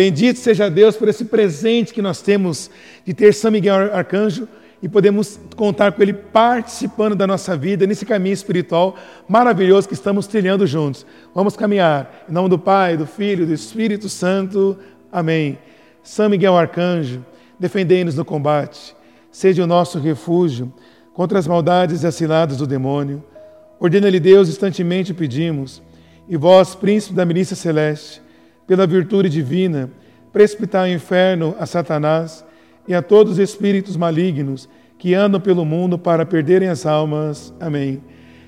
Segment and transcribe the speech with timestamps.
[0.00, 2.70] Bendito seja Deus por esse presente que nós temos
[3.04, 4.48] de ter São Miguel Arcanjo
[4.82, 8.96] e podemos contar com ele participando da nossa vida nesse caminho espiritual
[9.28, 11.04] maravilhoso que estamos trilhando juntos.
[11.34, 12.24] Vamos caminhar.
[12.26, 14.78] Em nome do Pai, do Filho do Espírito Santo.
[15.12, 15.58] Amém.
[16.02, 17.22] São Miguel Arcanjo,
[17.58, 18.96] defendei-nos no combate.
[19.30, 20.72] Seja o nosso refúgio
[21.12, 23.22] contra as maldades e as do demônio.
[23.78, 25.82] Ordena-lhe Deus, instantemente pedimos.
[26.26, 28.22] E vós, príncipe da milícia celeste,
[28.70, 29.90] pela virtude divina,
[30.32, 32.44] precipitar ao inferno a Satanás
[32.86, 37.52] e a todos os espíritos malignos que andam pelo mundo para perderem as almas.
[37.58, 38.00] Amém.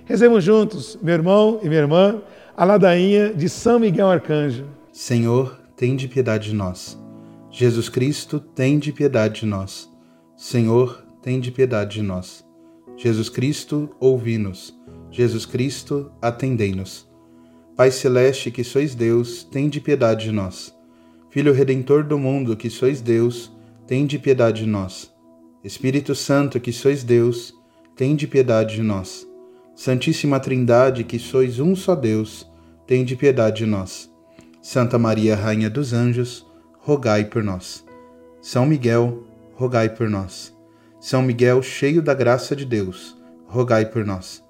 [0.04, 2.22] Rezemos juntos, meu irmão e minha irmã,
[2.56, 4.66] a ladainha de São Miguel Arcanjo.
[4.92, 6.96] Senhor, tem de piedade de nós.
[7.50, 9.90] Jesus Cristo, tem de piedade de nós.
[10.36, 12.44] Senhor, tem de piedade de nós.
[12.96, 14.72] Jesus Cristo, ouvi-nos.
[15.10, 17.11] Jesus Cristo, atendei-nos.
[17.74, 20.74] Pai celeste, que sois Deus, tem de piedade de nós.
[21.30, 23.50] Filho redentor do mundo, que sois Deus,
[23.86, 25.10] tem de piedade de nós.
[25.64, 27.54] Espírito Santo, que sois Deus,
[27.96, 29.26] tem de piedade de nós.
[29.74, 32.46] Santíssima Trindade, que sois um só Deus,
[32.86, 34.12] tem de piedade de nós.
[34.60, 36.46] Santa Maria, Rainha dos Anjos,
[36.78, 37.84] rogai por nós.
[38.42, 40.54] São Miguel, rogai por nós.
[41.00, 44.44] São Miguel, cheio da graça de Deus, rogai por nós.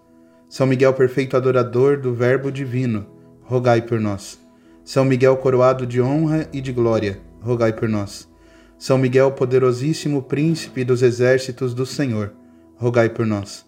[0.52, 3.06] São Miguel, perfeito adorador do Verbo divino,
[3.40, 4.38] rogai por nós.
[4.84, 8.28] São Miguel, coroado de honra e de glória, rogai por nós.
[8.76, 12.34] São Miguel, poderosíssimo príncipe dos exércitos do Senhor,
[12.76, 13.64] rogai por nós.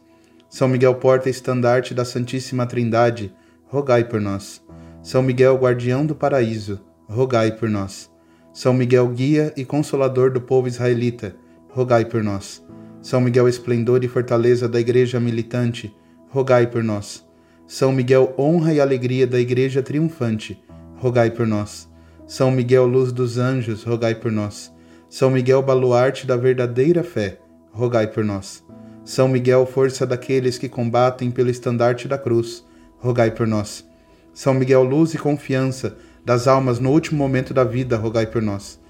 [0.50, 3.34] São Miguel, porta-estandarte da Santíssima Trindade,
[3.66, 4.62] rogai por nós.
[5.02, 8.10] São Miguel, guardião do paraíso, rogai por nós.
[8.52, 11.34] São Miguel, guia e consolador do povo israelita,
[11.70, 12.62] rogai por nós.
[13.00, 15.90] São Miguel, esplendor e fortaleza da Igreja militante,
[16.34, 17.24] rogai por nós.
[17.64, 20.60] São Miguel, honra e alegria da Igreja triunfante,
[20.96, 21.88] rogai por nós.
[22.26, 24.74] São Miguel, luz dos anjos, rogai por nós.
[25.08, 27.38] São Miguel, baluarte da verdadeira fé,
[27.70, 28.64] rogai por nós.
[29.04, 32.64] São Miguel, força daqueles que combatem pelo estandarte da cruz,
[32.98, 33.88] rogai por nós.
[34.32, 38.80] São Miguel, luz e confiança das almas no último momento da vida, rogai por nós.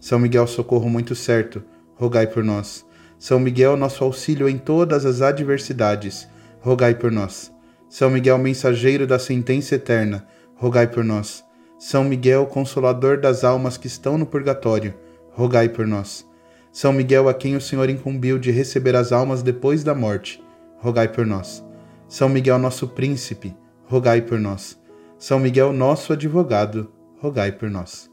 [0.00, 1.62] São Miguel, socorro muito certo,
[1.96, 2.82] rogai por nós.
[3.18, 6.32] São Miguel, nosso auxílio em todas as adversidades,
[6.64, 7.52] rogai por nós.
[7.90, 10.26] São Miguel, mensageiro da sentença eterna,
[10.56, 11.44] rogai por nós.
[11.78, 14.94] São Miguel, consolador das almas que estão no purgatório,
[15.32, 16.26] rogai por nós.
[16.72, 20.42] São Miguel, a quem o Senhor incumbiu de receber as almas depois da morte,
[20.78, 21.62] rogai por nós.
[22.08, 23.54] São Miguel, nosso príncipe,
[23.84, 24.80] rogai por nós.
[25.18, 28.10] São Miguel, nosso advogado, rogai por nós.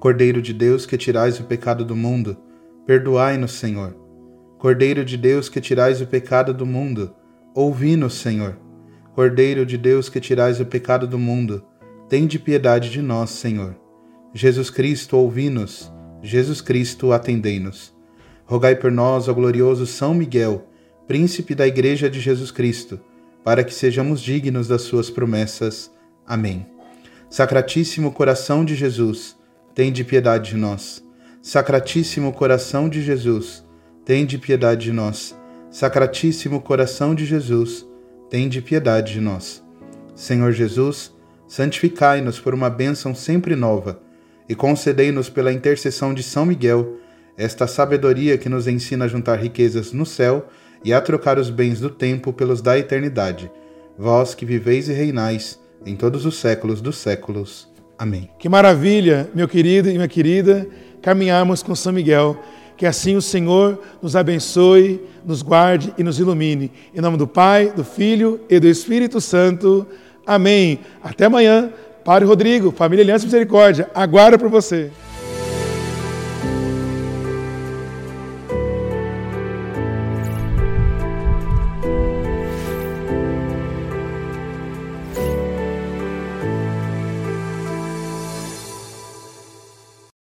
[0.00, 2.36] Cordeiro de Deus, que tirais o pecado do mundo,
[2.84, 4.05] perdoai-nos, Senhor.
[4.58, 7.14] Cordeiro de Deus, que tirais o pecado do mundo,
[7.54, 8.56] ouvi-nos, Senhor.
[9.14, 11.62] Cordeiro de Deus, que tirais o pecado do mundo,
[12.08, 13.76] tende piedade de nós, Senhor.
[14.32, 15.92] Jesus Cristo, ouvi-nos.
[16.22, 17.94] Jesus Cristo, atendei-nos.
[18.46, 20.66] Rogai por nós, ó glorioso São Miguel,
[21.06, 22.98] príncipe da Igreja de Jesus Cristo,
[23.44, 25.90] para que sejamos dignos das suas promessas.
[26.26, 26.66] Amém.
[27.28, 29.36] Sacratíssimo coração de Jesus,
[29.74, 31.04] tende piedade de nós.
[31.42, 33.65] Sacratíssimo coração de Jesus,
[34.06, 35.36] tende piedade de nós.
[35.68, 37.84] Sacratíssimo coração de Jesus,
[38.30, 39.62] tende piedade de nós.
[40.14, 41.12] Senhor Jesus,
[41.48, 44.00] santificai-nos por uma bênção sempre nova
[44.48, 46.98] e concedei-nos pela intercessão de São Miguel
[47.36, 50.46] esta sabedoria que nos ensina a juntar riquezas no céu
[50.84, 53.50] e a trocar os bens do tempo pelos da eternidade.
[53.98, 57.68] Vós que viveis e reinais em todos os séculos dos séculos.
[57.98, 58.30] Amém.
[58.38, 60.66] Que maravilha, meu querido e minha querida,
[61.02, 62.40] caminharmos com São Miguel.
[62.76, 66.70] Que assim o Senhor nos abençoe, nos guarde e nos ilumine.
[66.94, 69.86] Em nome do Pai, do Filho e do Espírito Santo.
[70.26, 70.80] Amém.
[71.02, 71.70] Até amanhã.
[72.04, 74.92] Padre Rodrigo, Família Aliança Misericórdia, aguardo por você.